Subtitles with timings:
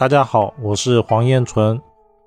[0.00, 1.78] 大家好，我是黄彦纯。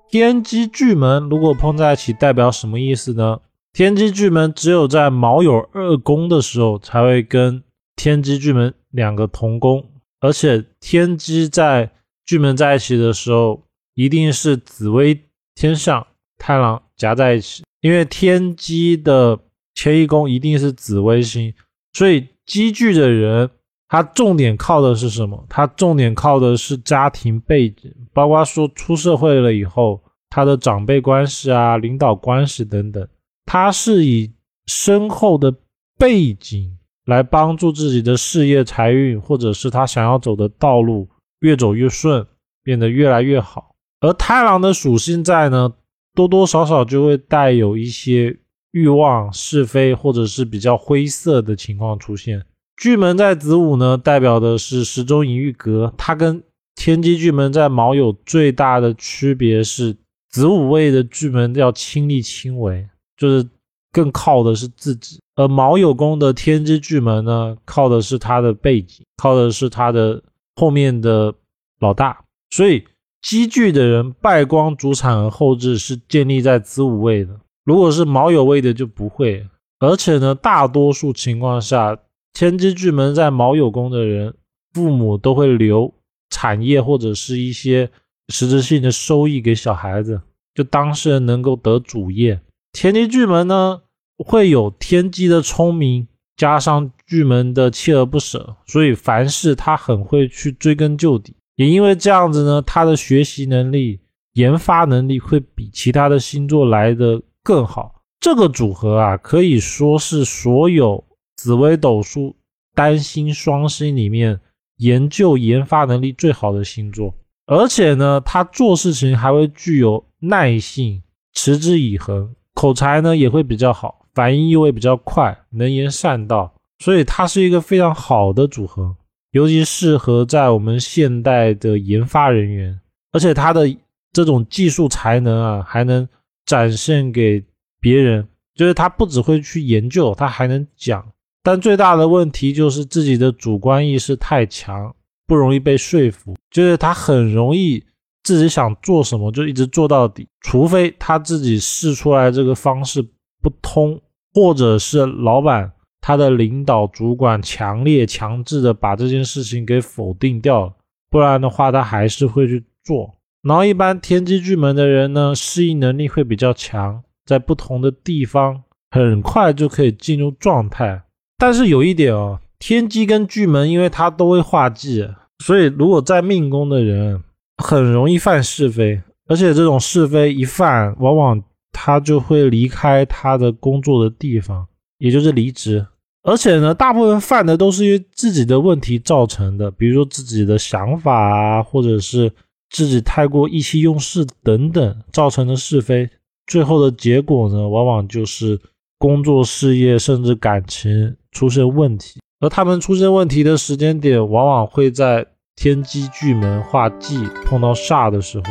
[0.08, 3.40] 天机巨门如果碰在一起，代表什么意思呢？
[3.72, 7.64] 天机巨门只有在卯酉二宫的时候，才会跟
[7.96, 9.84] 天机巨门两个同宫，
[10.20, 11.90] 而且天机在
[12.24, 13.64] 巨门在一起的时候，
[13.94, 15.20] 一定是紫微
[15.56, 16.06] 天相
[16.38, 19.36] 太郎夹在一起，因为天机的
[19.74, 21.52] 迁移宫一定是紫微星，
[21.92, 23.50] 所以积聚的人。
[23.94, 25.46] 他重点靠的是什么？
[25.48, 33.06] 他重点靠的是家庭背景，包括说出社会了以后，他的长辈关系啊、领导关系等等。
[33.46, 34.32] 他是以
[34.66, 35.54] 深厚的
[35.96, 42.26] 背景来帮助自己的事业、财运，或者是他想要走的道路越走越顺，
[42.64, 43.76] 变得越来越好。
[44.00, 45.72] 而太郎的属性在呢，
[46.16, 48.36] 多多少少就会带有一些
[48.72, 52.44] 欲望、是非，或者是比较灰色的情况出现。
[52.76, 55.94] 巨门在子午呢，代表的是时钟隐喻格。
[55.96, 56.42] 它跟
[56.74, 59.96] 天机巨门在卯酉最大的区别是，
[60.28, 63.48] 子午位的巨门要亲力亲为，就是
[63.92, 70.20] 更靠的是自己；而卯酉宫的天机巨门呢，靠的是他的背景，靠的是他的
[70.56, 71.32] 后面的
[71.78, 72.24] 老大。
[72.50, 72.84] 所以
[73.22, 77.38] 积聚的人败光主产和后置，是建立在子午位的。
[77.64, 79.46] 如果是卯酉位的就不会。
[79.78, 81.96] 而且呢，大多数情况下。
[82.34, 84.34] 天机巨门在卯酉宫的人，
[84.72, 85.94] 父母都会留
[86.30, 87.88] 产业或者是一些
[88.28, 90.20] 实质性的收益给小孩子，
[90.52, 92.40] 就当事人能够得主业。
[92.72, 93.82] 天机巨门呢，
[94.18, 101.36] 会有天机的聪明，加上巨门的锲而不舍，所以凡事他很会去追根究底。
[101.54, 104.00] 也因为这样子呢，他的学习能力、
[104.32, 108.02] 研发能力会比其他的星座来的更好。
[108.18, 111.04] 这个组合啊，可以说是所有。
[111.44, 112.34] 紫微斗数
[112.74, 114.40] 单星双星里面
[114.78, 117.14] 研究研发能力最好的星座，
[117.44, 121.02] 而且呢，他做事情还会具有耐性，
[121.34, 128.96] 持之以恒，口才呢也会比较好，反应又会比较快，能言善道，所以他是一个非常好的组合，
[129.32, 132.80] 尤其适合在我们现代的研发人员，
[133.12, 133.68] 而且他的
[134.14, 136.08] 这种技术才能啊，还能
[136.46, 137.44] 展现给
[137.78, 141.06] 别人，就是他不只会去研究，他还能讲。
[141.44, 144.92] 但最大的问题就是自己的主观意识太强，
[145.26, 146.34] 不容易被说服。
[146.50, 147.84] 就是他很容易
[148.22, 153.02] 自己想做什么就一直做到底，除非他自己试出来这个方式
[153.42, 154.00] 不通，
[154.32, 160.72] 或者是老板他的领导主管强烈强制的把这件事情给否定掉了，
[161.10, 163.14] 不然的话他还是会去做。
[163.42, 171.03] 然后一般天机巨门的人呢，适应能力会比较强，在不同的地方很快就可以进入状态。
[171.36, 175.08] 但是有一点哦，天机跟巨门，因为它都会化忌，
[175.44, 177.22] 所以如果在命宫的人
[177.62, 184.66] 很容易犯是非，而且这种是非一犯，往往他就会离开他的工作的地方，
[184.98, 185.86] 也就是离职。
[186.22, 192.32] 而且呢，大部分犯的都是因为自己的问题造成的，比如说自己的想法啊，或者是
[192.70, 196.08] 自己太过意气用事等等造成的是非，
[196.46, 198.58] 最后的结果呢，往往就是
[198.98, 201.14] 工作、事业甚至感情。
[201.34, 208.44] 出现问题，而他们出现问题的时间点，往往会在天机巨门化忌碰到煞的时候。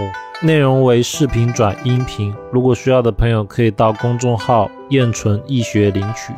[0.46, 6.34] 内容为视频转音频，如果需要的朋友可以到公众号“燕纯易学”领取。